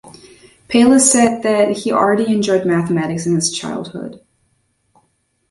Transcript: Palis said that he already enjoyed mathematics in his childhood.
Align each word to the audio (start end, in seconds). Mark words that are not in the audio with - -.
Palis 0.67 1.11
said 1.11 1.43
that 1.43 1.69
he 1.77 1.91
already 1.91 2.25
enjoyed 2.33 2.65
mathematics 2.65 3.27
in 3.27 3.35
his 3.35 3.51
childhood. 3.51 4.19